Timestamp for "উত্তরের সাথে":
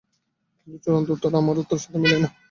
1.61-1.97